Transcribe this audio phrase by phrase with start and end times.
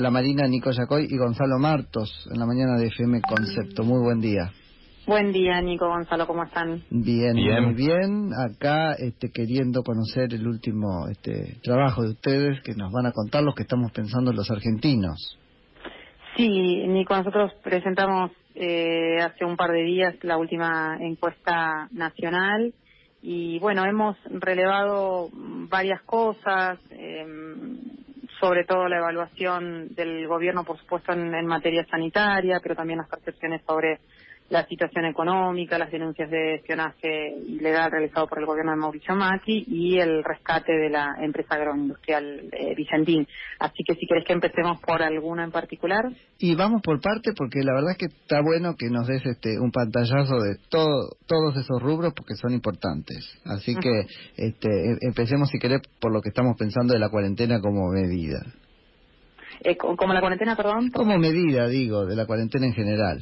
[0.00, 3.84] la Marina Nico Yacoy y Gonzalo Martos en la mañana de FM Concepto.
[3.84, 4.50] Muy buen día.
[5.06, 6.82] Buen día, Nico Gonzalo, ¿cómo están?
[6.90, 8.30] Bien, muy bien.
[8.32, 13.42] Acá este, queriendo conocer el último este, trabajo de ustedes que nos van a contar
[13.42, 15.38] los que estamos pensando los argentinos.
[16.36, 16.48] Sí,
[16.86, 22.72] Nico, nosotros presentamos eh, hace un par de días la última encuesta nacional
[23.22, 25.28] y bueno, hemos relevado
[25.68, 27.26] varias cosas, eh,
[28.40, 33.62] sobre todo la evaluación del gobierno, por supuesto, en, materia sanitaria, pero también las percepciones
[33.66, 34.00] sobre
[34.50, 39.64] la situación económica, las denuncias de espionaje ilegal realizado por el gobierno de Mauricio Macri
[39.66, 43.26] y el rescate de la empresa agroindustrial eh, Vicentín.
[43.60, 46.04] Así que si querés que empecemos por alguna en particular.
[46.38, 49.58] Y vamos por parte porque la verdad es que está bueno que nos des este
[49.60, 53.40] un pantallazo de todo, todos esos rubros porque son importantes.
[53.44, 54.02] Así que
[54.36, 58.40] este, em, empecemos si querés por lo que estamos pensando de la cuarentena como medida.
[59.62, 60.90] Eh, como la cuarentena, perdón.
[60.90, 63.20] Como medida, digo, de la cuarentena en general.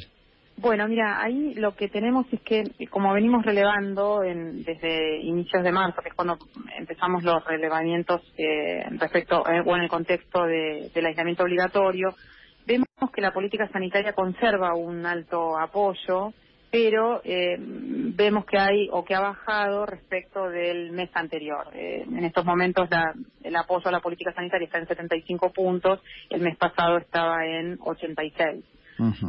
[0.61, 6.03] Bueno, mira, ahí lo que tenemos es que, como venimos relevando desde inicios de marzo,
[6.03, 6.37] que es cuando
[6.77, 12.09] empezamos los relevamientos eh, respecto eh, o en el contexto del aislamiento obligatorio,
[12.67, 16.33] vemos que la política sanitaria conserva un alto apoyo,
[16.73, 21.69] pero eh, vemos que hay o que ha bajado respecto del mes anterior.
[21.73, 22.89] en estos momentos
[23.45, 27.79] el apoyo a la política sanitaria está en 75 puntos, el mes pasado estaba en
[27.81, 28.65] 86.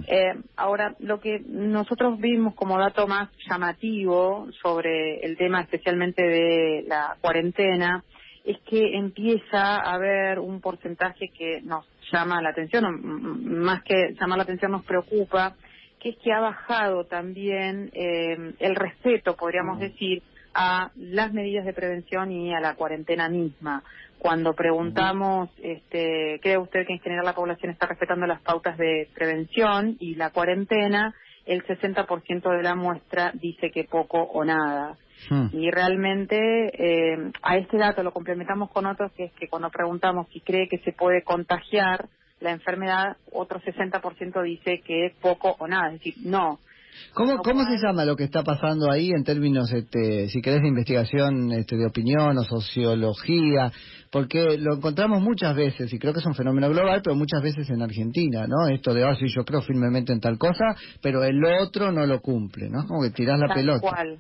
[0.08, 6.86] Eh, ahora, lo que nosotros vimos como dato más llamativo sobre el tema especialmente de
[6.88, 8.04] la cuarentena
[8.44, 14.16] es que empieza a haber un porcentaje que nos llama la atención, o más que
[14.20, 15.56] llamar la atención nos preocupa,
[16.00, 21.74] que es que ha bajado también eh, el respeto, podríamos decir, a las medidas de
[21.74, 23.84] prevención y a la cuarentena misma.
[24.18, 29.08] Cuando preguntamos, este, ¿cree usted que en general la población está respetando las pautas de
[29.16, 31.16] prevención y la cuarentena?
[31.46, 34.98] El 60% de la muestra dice que poco o nada.
[35.30, 35.48] Hmm.
[35.54, 40.28] Y realmente eh, a este dato lo complementamos con otros, que es que cuando preguntamos
[40.34, 42.08] si cree que se puede contagiar
[42.40, 46.60] la enfermedad, otro 60% dice que poco o nada, es decir, no,
[47.14, 50.68] ¿Cómo, ¿Cómo se llama lo que está pasando ahí en términos, este, si querés, de
[50.68, 53.72] investigación este, de opinión o sociología?
[54.12, 57.70] Porque lo encontramos muchas veces, y creo que es un fenómeno global, pero muchas veces
[57.70, 58.68] en Argentina, ¿no?
[58.68, 62.20] Esto de, ah, sí, yo creo firmemente en tal cosa, pero el otro no lo
[62.22, 62.88] cumple, ¿no?
[62.88, 63.82] Como que tirás la tal pelota.
[63.82, 64.20] Cual.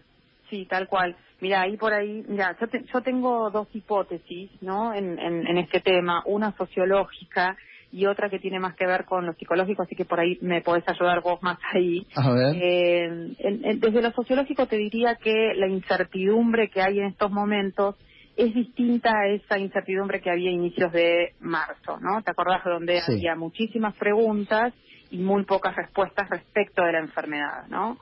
[0.50, 1.16] Sí, tal cual.
[1.41, 4.94] Mira, ahí por ahí, mira, yo, yo tengo dos hipótesis, ¿no?
[4.94, 6.22] En, en, en este tema.
[6.25, 7.56] Una sociológica
[7.92, 10.62] y otra que tiene más que ver con lo psicológico, así que por ahí me
[10.62, 12.06] podés ayudar vos más ahí.
[12.16, 12.56] A ver.
[12.56, 13.36] Eh,
[13.78, 17.96] desde lo sociológico te diría que la incertidumbre que hay en estos momentos
[18.36, 22.22] es distinta a esa incertidumbre que había a inicios de marzo, ¿no?
[22.22, 24.74] ¿Te acordás de donde había muchísimas preguntas
[25.12, 27.98] y muy pocas respuestas respecto de la enfermedad, ¿no?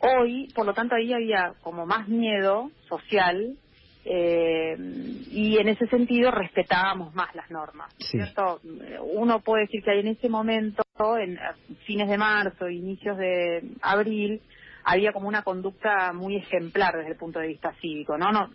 [0.00, 3.56] Hoy, por lo tanto, ahí había como más miedo social
[4.10, 4.74] eh,
[5.30, 7.94] y en ese sentido respetábamos más las normas.
[7.98, 8.60] ¿cierto?
[9.12, 10.82] Uno puede decir que en ese momento,
[11.18, 11.38] en
[11.84, 14.40] fines de marzo, inicios de abril,
[14.84, 18.32] había como una conducta muy ejemplar desde el punto de vista cívico, ¿no?
[18.32, 18.48] no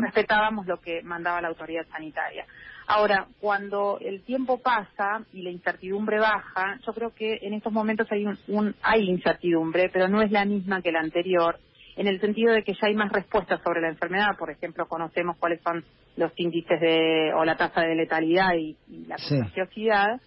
[0.00, 2.44] Respetábamos lo que mandaba la autoridad sanitaria.
[2.88, 8.08] Ahora, cuando el tiempo pasa y la incertidumbre baja, yo creo que en estos momentos
[8.10, 11.60] hay un hay incertidumbre, pero no es la misma que la anterior
[11.96, 14.36] en el sentido de que ya hay más respuestas sobre la enfermedad.
[14.38, 15.84] Por ejemplo, conocemos cuáles son
[16.16, 20.20] los índices de, o la tasa de letalidad y, la contagiosidad.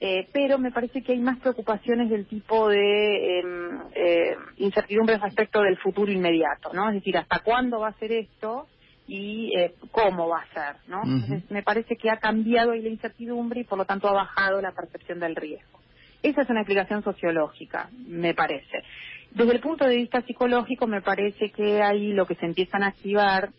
[0.00, 5.62] Eh, pero me parece que hay más preocupaciones del tipo de em, eh, incertidumbre respecto
[5.62, 6.88] del futuro inmediato, ¿no?
[6.88, 8.66] Es decir, hasta cuándo va a ser esto
[9.06, 11.02] y eh, cómo va a ser, ¿no?
[11.04, 14.60] Entonces, me parece que ha cambiado ahí la incertidumbre y por lo tanto ha bajado
[14.60, 15.80] la percepción del riesgo.
[16.22, 18.82] Esa es una explicación sociológica, me parece.
[19.34, 22.88] Desde el punto de vista psicológico, me parece que ahí lo que se empiezan a
[22.88, 23.50] activar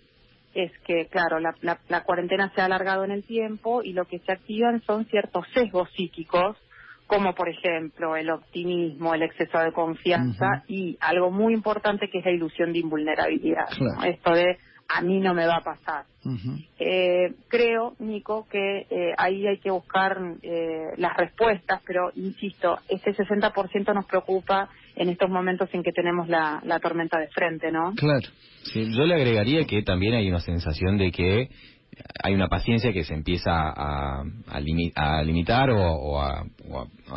[0.54, 4.32] es que, claro, la, cuarentena se ha alargado en el tiempo y lo que se
[4.32, 6.56] activan son ciertos sesgos psíquicos,
[7.08, 12.26] como por ejemplo el optimismo, el exceso de confianza y algo muy importante que es
[12.26, 13.68] la ilusión de invulnerabilidad.
[14.06, 14.58] Esto de
[14.88, 16.06] a mí no me va a pasar.
[16.80, 23.14] eh, creo, Nico, que eh, ahí hay que buscar eh, las respuestas, pero insisto, ese
[23.14, 27.94] 60% nos preocupa en estos momentos en que tenemos la, tormenta de frente, ¿no?
[27.96, 28.28] Claro.
[28.74, 31.50] yo le agregaría que también hay una sensación de que
[32.24, 36.44] hay una paciencia que se empieza a, a, limitar o, a,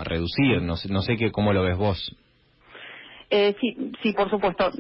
[0.05, 0.63] reducir.
[0.63, 2.17] No sé, no sé qué, cómo lo ves vos.
[3.31, 4.71] Eh, sí, sí, por supuesto.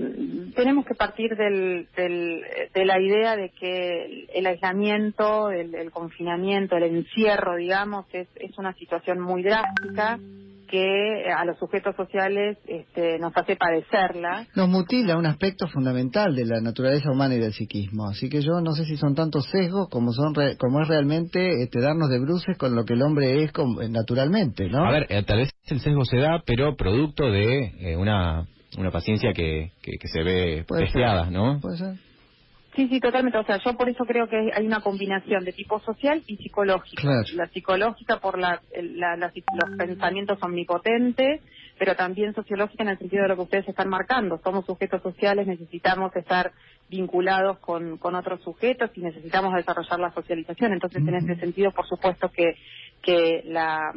[0.54, 7.56] Tenemos que partir del, de la idea de que el aislamiento, el, confinamiento, el encierro,
[7.56, 10.18] digamos, es, es una situación muy drástica
[10.68, 14.46] que a los sujetos sociales este, nos hace padecerla.
[14.54, 18.08] Nos mutila un aspecto fundamental de la naturaleza humana y del psiquismo.
[18.08, 21.80] Así que yo no sé si son tantos sesgos como son como es realmente este,
[21.80, 23.52] darnos de bruces con lo que el hombre es
[23.90, 24.84] naturalmente, ¿no?
[24.84, 28.90] A ver, eh, tal vez el sesgo se da, pero producto de eh, una, una
[28.90, 31.60] paciencia que, que, se ve deseada, ¿no?
[31.60, 32.07] Puede ser.
[32.78, 33.36] Sí, sí, totalmente.
[33.36, 37.24] O sea, yo por eso creo que hay una combinación de tipo social y psicológica.
[37.34, 41.40] La psicológica por la, los pensamientos omnipotentes,
[41.76, 44.40] pero también sociológica en el sentido de lo que ustedes están marcando.
[44.44, 46.52] Somos sujetos sociales, necesitamos estar
[46.88, 50.72] vinculados con, con otros sujetos y necesitamos desarrollar la socialización.
[50.72, 52.54] Entonces, en ese sentido, por supuesto que
[53.00, 53.92] que la,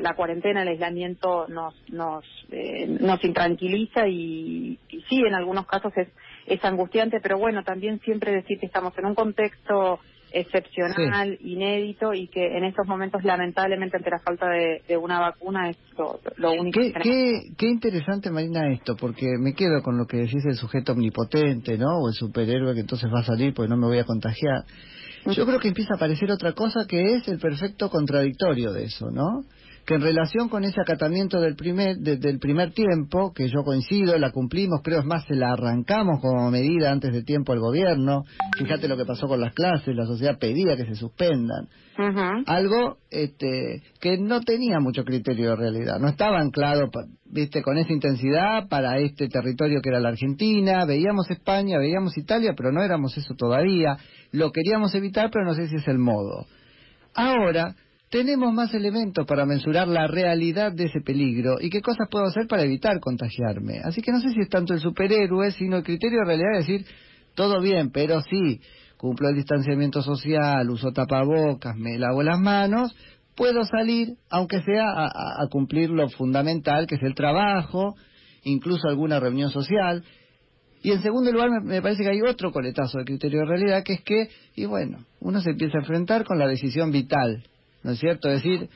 [0.00, 5.92] la, cuarentena, el aislamiento nos nos eh, nos intranquiliza y, y sí, en algunos casos
[5.96, 6.08] es
[6.46, 10.00] es angustiante, pero bueno, también siempre decir que estamos en un contexto
[10.34, 15.76] excepcional, inédito y que en estos momentos lamentablemente ante la falta de, una vacuna es
[16.36, 20.44] lo, único ¿Qué, que qué, interesante Marina esto, porque me quedo con lo que decís
[20.44, 22.00] el sujeto omnipotente, ¿no?
[22.00, 24.64] O el superhéroe que entonces va a salir porque no me voy a contagiar.
[25.26, 29.10] Yo creo que empieza a aparecer otra cosa que es el perfecto contradictorio de eso,
[29.10, 29.44] ¿no?
[29.86, 34.30] Que en relación con ese acatamiento del primer, del primer tiempo, que yo coincido, la
[34.30, 38.24] cumplimos, creo es más, se la arrancamos como medida antes de tiempo al gobierno,
[38.56, 41.68] fíjate lo que pasó con las clases, la sociedad pedía que se suspendan,
[42.46, 46.90] algo este, que no tenía mucho criterio de realidad, no estaba anclado,
[47.26, 52.54] viste, con esa intensidad para este territorio que era la Argentina, veíamos España, veíamos Italia,
[52.56, 53.98] pero no éramos eso todavía,
[54.32, 56.46] lo queríamos evitar, pero no sé si es el modo.
[57.14, 57.76] Ahora,
[58.14, 62.46] tenemos más elementos para mensurar la realidad de ese peligro y qué cosas puedo hacer
[62.46, 63.80] para evitar contagiarme.
[63.82, 66.66] Así que no sé si es tanto el superhéroe, sino el criterio de realidad es
[66.68, 66.86] decir,
[67.34, 68.60] todo bien, pero sí,
[68.98, 72.94] cumplo el distanciamiento social, uso tapabocas, me lavo las manos,
[73.34, 77.96] puedo salir, aunque sea a, cumplir lo fundamental, que es el trabajo,
[78.44, 80.04] incluso alguna reunión social.
[80.84, 83.94] Y en segundo lugar, me, parece que hay otro coletazo de criterio de realidad, que
[83.94, 87.42] es que, y bueno, uno se empieza a enfrentar con la decisión vital
[87.84, 88.28] ¿no es cierto?
[88.28, 88.68] Es decir,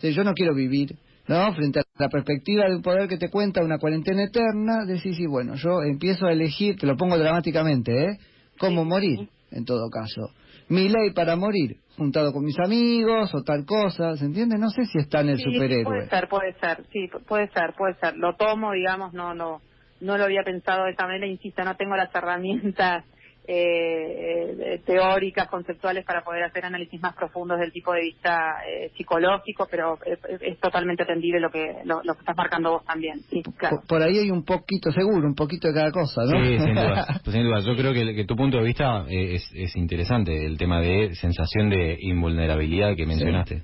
[0.00, 0.96] yo no quiero vivir,
[1.28, 1.52] ¿no?
[1.54, 5.26] Frente a la perspectiva de un poder que te cuenta una cuarentena eterna, decís, sí,
[5.26, 8.18] bueno, yo empiezo a elegir, te lo pongo dramáticamente, ¿eh?
[8.58, 10.30] Cómo morir, en todo caso.
[10.68, 14.56] Mi ley para morir, juntado con mis amigos o tal cosa, ¿se entiende?
[14.58, 15.84] No sé si está en el superhéroe.
[15.84, 18.16] puede ser, puede ser, sí, puede ser, puede ser.
[18.16, 19.60] Lo tomo, digamos, no, no,
[20.00, 23.04] no lo había pensado de esa manera, insisto, no tengo las herramientas
[23.44, 28.92] eh, eh, teóricas, conceptuales para poder hacer análisis más profundos del tipo de vista eh,
[28.96, 33.20] psicológico, pero es, totalmente atendible lo que lo, que estás marcando vos también.
[33.30, 33.82] Sí, claro.
[33.88, 36.44] por, ahí hay un poquito, seguro, un poquito de cada cosa, ¿no?
[36.44, 37.06] Sí, sin duda.
[37.24, 37.60] Pues sin duda.
[37.60, 41.96] Yo creo que, tu punto de vista es, es, interesante, el tema de sensación de
[42.00, 43.62] invulnerabilidad que mencionaste.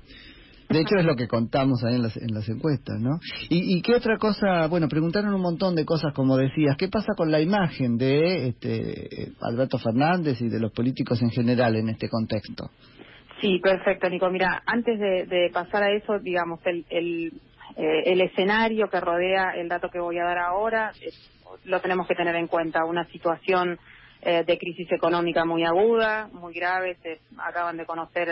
[0.69, 3.19] De hecho, es lo que contamos ahí en las, en las encuestas, ¿no?
[3.49, 4.67] Y, ¿Y qué otra cosa?
[4.67, 6.77] Bueno, preguntaron un montón de cosas, como decías.
[6.77, 11.75] ¿Qué pasa con la imagen de este, Alberto Fernández y de los políticos en general
[11.75, 12.69] en este contexto?
[13.41, 14.29] Sí, perfecto, Nico.
[14.29, 17.33] Mira, antes de, pasar a eso, digamos, el, el,
[17.75, 21.09] eh, el escenario que rodea el dato que voy a dar ahora, eh,
[21.63, 22.85] lo tenemos que tener en cuenta.
[22.85, 23.79] Una situación
[24.21, 26.97] eh, de crisis económica muy aguda, muy grave.
[27.01, 28.27] Se acaban de conocer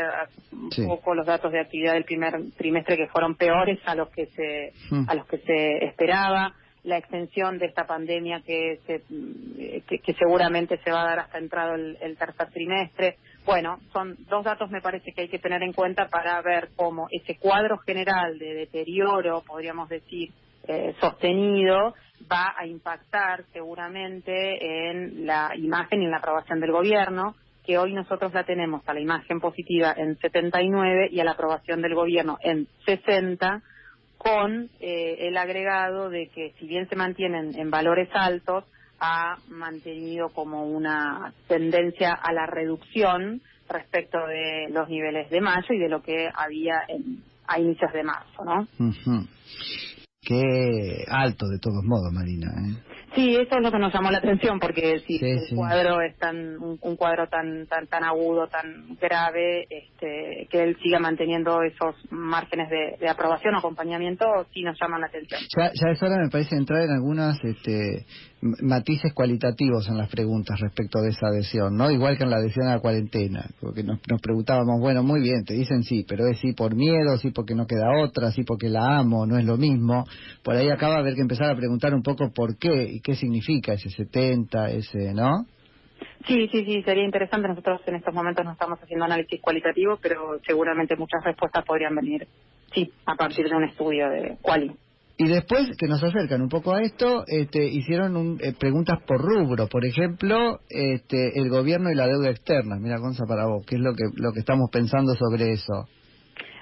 [0.52, 4.26] un poco los datos de actividad del primer trimestre que fueron peores a los que
[4.28, 5.10] se hmm.
[5.10, 6.54] a los que se esperaba.
[6.84, 9.02] La extensión de esta pandemia que, se,
[9.86, 13.18] que, seguramente se va a dar hasta entrado el, tercer trimestre.
[13.46, 17.08] Bueno, son dos datos me parece que hay que tener en cuenta para ver cómo
[17.12, 20.32] ese cuadro general de deterioro, podríamos decir,
[20.68, 21.94] eh, sostenido,
[22.32, 27.94] va a impactar seguramente en la imagen y en la aprobación del gobierno, que hoy
[27.94, 32.38] nosotros la tenemos a la imagen positiva en 79 y a la aprobación del gobierno
[32.42, 33.62] en 60,
[34.18, 38.64] con eh, el agregado de que si bien se mantienen en valores altos,
[39.00, 45.78] ha mantenido como una tendencia a la reducción respecto de los niveles de mayo y
[45.78, 46.82] de lo que había
[47.48, 48.68] a inicios de marzo, ¿no?
[50.28, 52.48] Qué alto de todos modos, Marina.
[52.48, 52.98] ¿eh?
[53.16, 56.58] Sí, eso es lo que nos llamó la atención, porque si el cuadro es tan
[56.60, 62.70] un, cuadro tan tan tan agudo, tan grave, este, que él siga manteniendo esos márgenes
[62.70, 65.40] de, aprobación o acompañamiento, sí nos llama la atención.
[65.58, 68.06] Ya, ya es hora, me parece, entrar en algunas este,
[68.42, 71.90] matices cualitativos en las preguntas respecto de esa adhesión, ¿no?
[71.90, 75.44] Igual que en la adhesión a la cuarentena, porque nos, nos preguntábamos, bueno, muy bien,
[75.44, 78.70] te dicen sí, pero es sí por miedo, sí porque no queda otra, sí porque
[78.70, 80.06] la amo, no es lo mismo.
[80.44, 83.16] Por ahí acaba de haber que empezar a preguntar un poco por qué y qué
[83.16, 85.46] significa ese 70, ese, ¿no?
[86.28, 87.48] Sí, sí, sí, sería interesante.
[87.48, 92.28] Nosotros en estos momentos no estamos haciendo análisis cualitativo, pero seguramente muchas respuestas podrían venir,
[92.74, 94.72] sí, a partir de un estudio de quali.
[95.20, 99.68] Y después que nos acercan un poco a esto, este, hicieron eh, preguntas por rubro,
[99.68, 102.76] por ejemplo, este, el gobierno y la deuda externa.
[102.80, 105.90] Mira, Gonza, para vos, ¿qué es lo que, lo que estamos pensando sobre eso?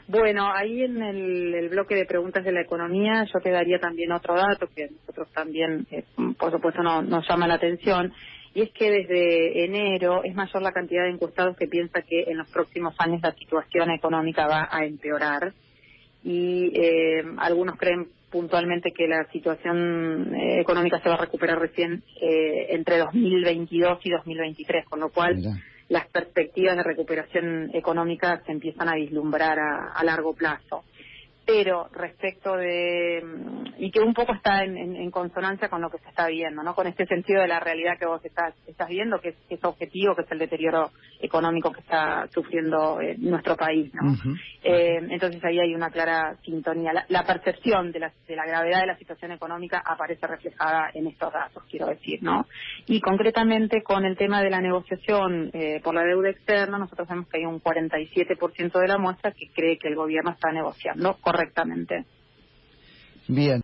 [0.08, 4.36] Bueno, ahí en el, bloque de preguntas de la economía yo te daría también otro
[4.36, 6.06] dato que a nosotros también, eh,
[6.38, 8.14] por supuesto, no, nos llama la atención,
[8.54, 12.38] y es que desde enero es mayor la cantidad de encuestados que piensa que en
[12.38, 15.54] los próximos años la situación económica va a empeorar
[16.26, 22.04] y eh, algunos creen puntualmente que la situación eh, económica se va a recuperar recién
[22.20, 25.40] eh, entre 2022 y 2023, con lo cual
[25.88, 30.84] las perspectivas de recuperación económica se empiezan a vislumbrar a largo plazo
[31.46, 36.10] pero respecto de mm, y que un poco está en, consonancia con lo que se
[36.10, 36.74] está viendo, ¿no?
[36.74, 40.24] Con este sentido de la realidad que vos estás estás viendo, que es, objetivo, que
[40.24, 44.14] es el deterioro económico que está sufriendo eh, nuestro país, ¿no?
[44.64, 46.92] Eh, entonces ahí hay una clara sintonía.
[47.08, 51.32] La, percepción de la, de la gravedad de la situación económica aparece reflejada en estos
[51.32, 52.46] datos, quiero decir, ¿no?
[52.88, 57.28] Y concretamente con el tema de la negociación eh, por la deuda externa, nosotros vemos
[57.28, 62.06] que hay un 47% de la muestra que cree que el gobierno está negociando correctamente.
[63.28, 63.62] Bien,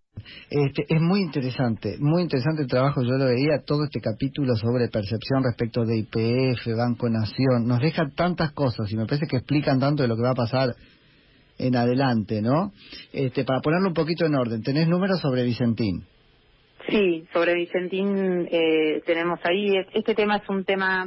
[0.49, 3.03] este, es muy interesante, muy interesante el trabajo.
[3.03, 7.67] Yo lo veía todo este capítulo sobre percepción respecto de IPF, Banco Nación.
[7.67, 10.35] Nos deja tantas cosas y me parece que explican tanto de lo que va a
[10.35, 10.75] pasar
[11.59, 12.73] en adelante, ¿no?
[13.13, 16.03] Este, para ponerlo un poquito en orden, tenés números sobre Vicentín.
[16.91, 19.77] Sí, sobre Vicentín eh, tenemos ahí.
[19.93, 21.05] Este tema es un tema,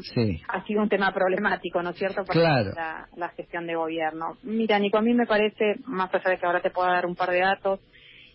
[0.48, 2.24] ha sido un tema problemático, ¿no es cierto?
[2.24, 4.38] Para la, gestión de gobierno.
[4.42, 7.14] Mira, Nico, a mí me parece, más allá de que ahora te pueda dar un
[7.14, 7.80] par de datos,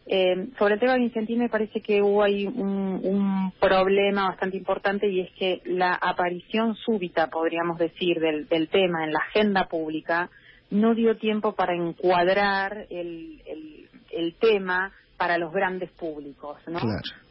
[0.05, 4.57] eh, sobre el tema de Vicentín me parece que hubo ahí un, un, problema bastante
[4.57, 9.67] importante y es que la aparición súbita, podríamos decir, del, del tema en la agenda
[9.67, 10.29] pública
[10.69, 16.79] no dio tiempo para encuadrar el, el, el tema para los grandes públicos, ¿no?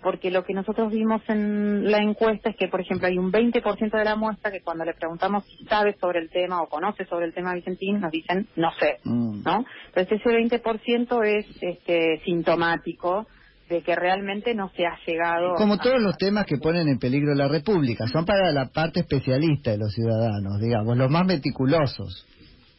[0.02, 3.97] Porque lo que nosotros vimos en la encuesta es que, por ejemplo, hay un 20%
[3.97, 7.25] de la muestra que cuando le preguntamos si sabe sobre el tema o conoce sobre
[7.25, 9.42] el tema Vicentín, nos dicen no sé, mm.
[9.42, 9.64] ¿no?
[9.87, 13.26] Entonces ese 20% es este, sintomático
[13.71, 15.54] de que realmente no se ha llegado.
[15.54, 19.71] Como todos los temas que ponen en peligro la República, son para la parte especialista
[19.71, 22.26] de los ciudadanos, digamos, los más meticulosos.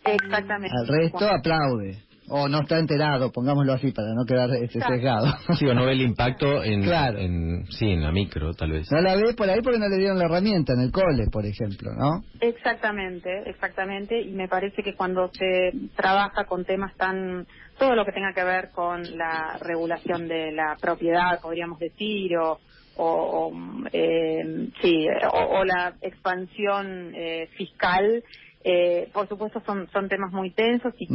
[0.05, 0.75] Exactamente.
[0.79, 5.27] Al resto aplaude o no está enterado, pongámoslo así para no quedar este sesgado.
[5.59, 8.89] Sí, o no ve el impacto en, en, sí, en la micro, tal vez.
[8.91, 11.45] No la ve por ahí porque no le dieron la herramienta en el cole, por
[11.45, 12.23] ejemplo, ¿no?
[12.39, 17.45] Exactamente, exactamente, y me parece que cuando se trabaja con temas tan
[17.77, 22.59] todo lo que tenga que ver con la regulación de la propiedad, podríamos decir, o,
[22.97, 23.51] o,
[23.91, 28.23] eh, sí, o, la expansión eh, fiscal,
[28.63, 31.07] eh, por supuesto son, son temas muy tensos y,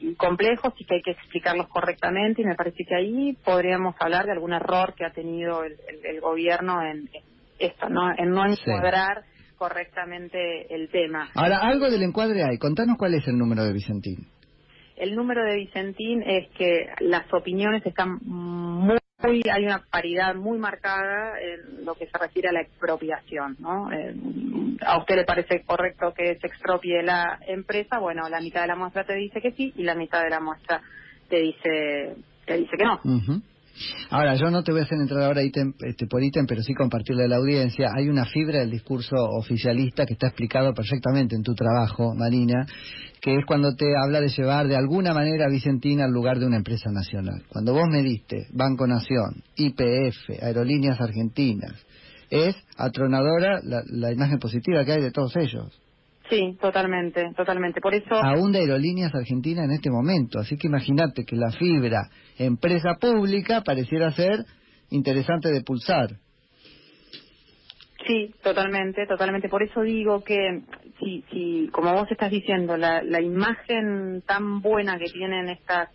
[0.00, 4.26] y, complejos y que hay que explicarlos correctamente y me parece que ahí podríamos hablar
[4.26, 7.08] de algún error que ha tenido el, gobierno en,
[7.58, 8.12] esto, ¿no?
[8.16, 9.24] en no encuadrar
[9.56, 11.30] correctamente el tema.
[11.34, 12.58] Ahora, algo del encuadre hay.
[12.58, 14.26] Contanos cuál es el número de Vicentín.
[14.96, 21.40] El número de Vicentín es que las opiniones están muy hay una paridad muy marcada
[21.40, 23.92] en lo que se refiere a la expropiación, ¿no?
[23.92, 24.14] Eh,
[24.84, 28.76] a usted le parece correcto que se expropie la empresa, bueno, la mitad de la
[28.76, 30.80] muestra te dice que sí y la mitad de la muestra
[31.28, 33.00] te dice te dice que no.
[34.10, 36.74] Ahora, yo no te voy a hacer entrar ahora ítem, este, por ítem, pero sí
[36.74, 37.90] compartirle a la audiencia.
[37.94, 42.66] Hay una fibra del discurso oficialista que está explicado perfectamente en tu trabajo, Marina,
[43.20, 46.46] que es cuando te habla de llevar de alguna manera a Vicentina al lugar de
[46.46, 47.42] una empresa nacional.
[47.48, 51.74] Cuando vos me diste Banco Nación, IPF, Aerolíneas Argentinas,
[52.30, 55.81] es atronadora la, la imagen positiva que hay de todos ellos.
[56.32, 57.82] Sí, totalmente, totalmente.
[57.82, 58.14] Por eso.
[58.14, 60.38] Aún de aerolíneas argentinas en este momento.
[60.38, 62.08] Así que imagínate que la fibra
[62.38, 64.38] empresa pública pareciera ser
[64.88, 66.08] interesante de pulsar.
[68.06, 69.50] Sí, totalmente, totalmente.
[69.50, 70.62] Por eso digo que,
[70.98, 75.90] si, si como vos estás diciendo, la, la imagen tan buena que tienen estas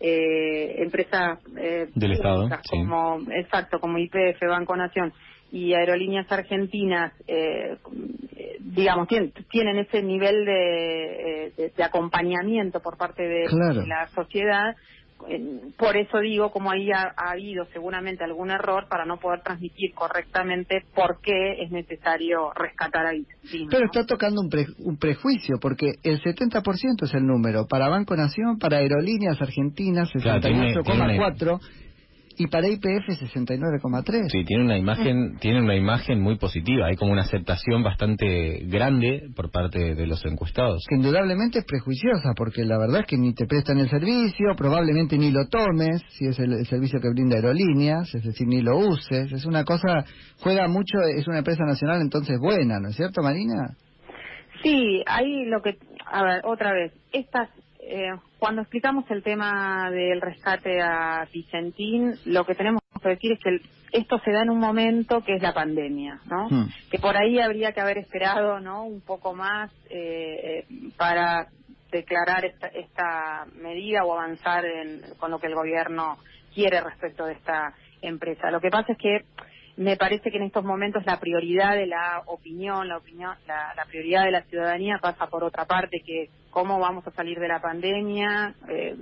[0.00, 5.12] eh, empresas eh, del Estado, como exacto como IPF, Banco Nación
[5.54, 7.76] y aerolíneas argentinas, eh,
[8.58, 13.46] digamos, tienen, ese nivel de, de, acompañamiento por parte de
[13.86, 14.74] la sociedad
[15.78, 20.82] por eso digo, como ahí ha, habido seguramente algún error para no poder transmitir correctamente
[20.94, 23.12] por qué es necesario rescatar a
[23.70, 27.66] Pero está tocando un, un prejuicio, porque el 70% es el número.
[27.66, 31.60] Para Banco Nación, para Aerolíneas Argentinas, 68,4%
[32.36, 34.28] y para IPF 69,3.
[34.30, 39.28] Sí, tiene una imagen, tiene una imagen muy positiva, hay como una aceptación bastante grande
[39.34, 40.84] por parte de los encuestados.
[40.88, 45.16] Que indudablemente es prejuiciosa, porque la verdad es que ni te prestan el servicio, probablemente
[45.18, 49.32] ni lo tomes, si es el, servicio que brinda aerolíneas, es decir, ni lo uses,
[49.32, 50.04] es una cosa,
[50.40, 53.76] juega mucho, es una empresa nacional entonces buena, ¿no es cierto, Marina?
[54.62, 55.76] Sí, hay lo que,
[56.06, 57.50] a ver, otra vez, estas
[57.86, 63.40] eh, cuando explicamos el tema del rescate a Vicentín, lo que tenemos que decir es
[63.40, 63.58] que
[63.92, 66.48] esto se da en un momento que es la pandemia, ¿no?
[66.48, 66.68] Hmm.
[66.90, 68.84] Que por ahí habría que haber esperado, ¿no?
[68.84, 71.48] Un poco más eh, para
[71.92, 74.64] declarar esta, esta, medida o avanzar
[75.18, 76.18] con lo que el gobierno
[76.52, 77.72] quiere respecto de esta
[78.02, 78.50] empresa.
[78.50, 79.24] Lo que pasa es que
[79.76, 84.24] me parece que en estos momentos la prioridad de la opinión, la opinión, la, prioridad
[84.24, 88.54] de la ciudadanía pasa por otra parte, que cómo vamos a salir de la pandemia,
[88.68, 88.96] eh,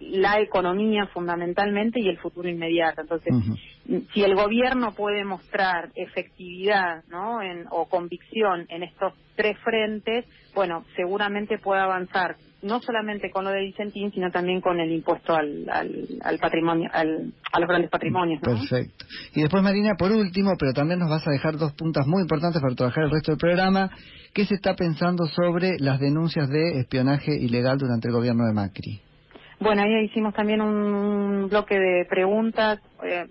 [0.00, 3.02] la economía fundamentalmente y el futuro inmediato.
[3.02, 3.34] Entonces,
[4.14, 7.40] si el gobierno puede mostrar efectividad, ¿no?
[7.70, 10.24] o convicción en estos tres frentes,
[10.54, 12.36] bueno, seguramente puede avanzar
[12.66, 15.66] no solamente con lo de Vicentín, sino también con el impuesto al,
[16.22, 18.40] al, patrimonio, al, a los grandes patrimonios.
[18.42, 19.06] Perfecto.
[19.34, 22.60] Y después, Marina, por último, pero también nos vas a dejar dos puntas muy importantes
[22.60, 23.90] para trabajar el resto del programa.
[24.34, 29.00] ¿Qué se está pensando sobre las denuncias de espionaje ilegal durante el gobierno de Macri?
[29.58, 32.80] Bueno, ahí hicimos también un bloque de preguntas.
[33.02, 33.24] Eh,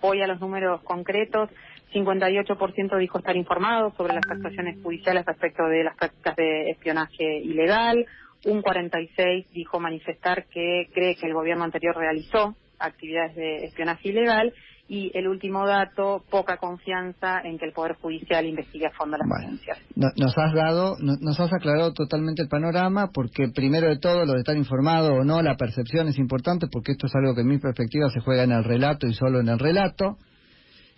[0.00, 1.50] voy a los números concretos.
[1.92, 8.06] 58% dijo estar informado sobre las actuaciones judiciales respecto de las prácticas de espionaje ilegal
[8.44, 14.52] un 46 dijo manifestar que cree que el gobierno anterior realizó actividades de espionaje ilegal
[14.88, 19.40] y el último dato, poca confianza en que el Poder Judicial investigue a fondo las
[19.40, 19.78] denuncias.
[19.94, 24.40] nos has dado, nos has aclarado totalmente el panorama porque primero de todo lo de
[24.40, 27.58] estar informado o no, la percepción es importante porque esto es algo que en mi
[27.58, 30.18] perspectiva se juega en el relato y solo en el relato.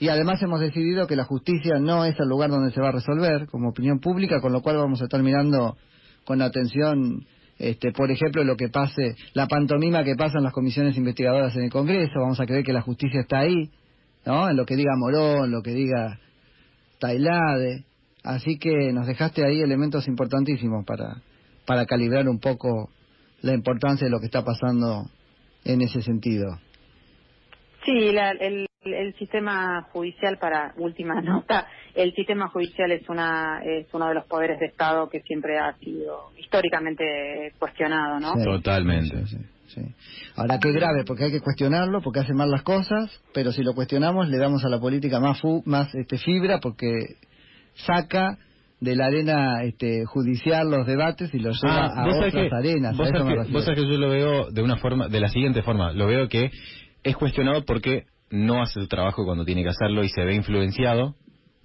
[0.01, 2.93] Y además hemos decidido que la justicia no es el lugar donde se va a
[2.93, 5.77] resolver como opinión pública, con lo cual vamos a estar mirando
[6.25, 7.27] con atención
[7.59, 11.65] este, por ejemplo, lo que pase, la pantomima que pasa en las comisiones investigadoras en
[11.65, 13.71] el Congreso, vamos a creer que la justicia está ahí,
[14.27, 14.49] ¿no?
[14.49, 16.19] En lo que diga Morón, lo que diga
[16.99, 17.85] Tailade.
[18.23, 21.23] Así que nos dejaste ahí elementos importantísimos para,
[21.67, 22.91] para calibrar un poco
[23.43, 25.11] la importancia de lo que está pasando
[25.65, 26.59] en ese sentido.
[27.85, 34.09] Sí, el, el sistema judicial, para última nota, el sistema judicial es una es uno
[34.09, 38.33] de los poderes de Estado que siempre ha sido históricamente cuestionado, ¿no?
[38.45, 39.25] Totalmente.
[40.37, 43.75] Ahora qué grave, porque hay que cuestionarlo, porque hace mal las cosas, pero si lo
[43.75, 47.17] cuestionamos le damos a la política más más este fibra, porque
[47.75, 48.39] saca
[48.81, 52.97] de la arena este, judicial los debates y los lleva ah, a otras arenas.
[52.97, 53.09] Vos,
[53.65, 56.51] sabés que, yo lo veo de una forma, de la siguiente forma, lo veo que
[57.03, 61.15] es cuestionado porque no hace su trabajo cuando tiene que hacerlo y se ve influenciado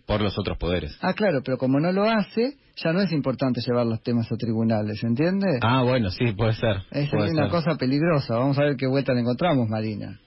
[0.06, 0.98] por los otros poderes.
[1.02, 4.38] Ah, claro, pero como no lo hace, ya no es importante llevar los temas a
[4.38, 5.60] tribunales, ¿entiende?
[5.62, 6.78] Ah, bueno, sí, puede ser.
[6.92, 8.36] Es una cosa peligrosa.
[8.36, 10.20] Vamos a ver qué vuelta le encontramos, Marina.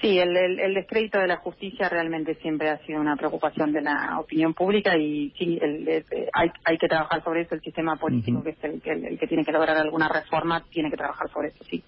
[0.00, 4.18] Sí, el, el, descrédito de la justicia realmente siempre ha sido una preocupación de la
[4.18, 5.58] opinión pública y sí,
[6.32, 7.54] hay, hay que trabajar sobre eso.
[7.54, 10.96] El sistema político, que es el, el que tiene que lograr alguna reforma, tiene que
[10.96, 11.82] trabajar sobre eso, sí.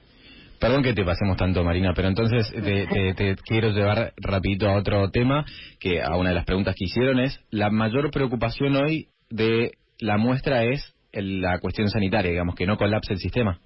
[0.63, 5.45] Perdón que te pasemos tanto, Marina, pero entonces te, quiero llevar rapidito a otro tema,
[5.81, 10.19] que a una de las preguntas que hicieron es, la mayor preocupación hoy de la
[10.19, 13.59] muestra es la cuestión sanitaria, digamos, que no colapse el sistema.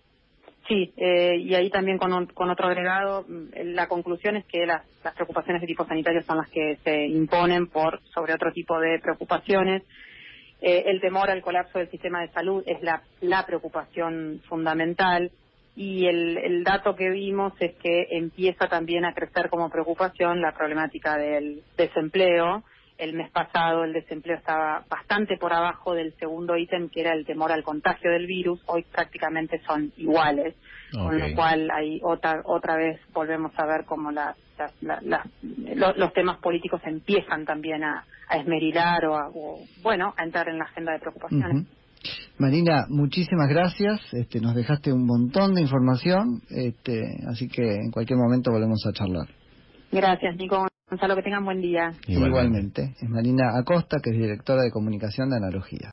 [0.68, 2.14] Sí, eh, y ahí también con,
[2.50, 4.82] otro agregado, mm, la conclusión es que las,
[5.14, 9.82] preocupaciones de tipo sanitario son las que se imponen por sobre otro tipo de preocupaciones.
[10.62, 15.30] Eh, el temor al colapso del sistema de salud es la, la preocupación fundamental
[15.76, 20.52] y el, el, dato que vimos es que empieza también a crecer como preocupación la
[20.52, 22.64] problemática del desempleo.
[22.96, 27.26] El mes pasado el desempleo estaba bastante por abajo del segundo ítem, que era el
[27.26, 28.58] temor al contagio del virus.
[28.64, 30.54] Hoy prácticamente son iguales,
[30.92, 34.34] con lo cual ahí otra otra vez volvemos a ver cómo la,
[35.42, 40.92] los temas políticos empiezan también a, a esmerilar o, bueno a entrar en la agenda
[40.92, 41.66] de preocupaciones.
[42.38, 44.00] Marina, muchísimas gracias.
[44.12, 48.92] Este, nos dejaste un montón de información, este, así que en cualquier momento volvemos a
[48.92, 49.26] charlar.
[49.90, 50.66] Gracias, Nico.
[50.88, 51.90] Gonzalo, que tengan buen día.
[52.06, 52.94] Igualmente.
[53.00, 55.92] Es Marina Acosta, que es directora de comunicación de Analogía.